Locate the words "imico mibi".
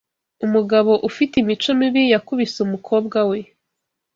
1.39-2.03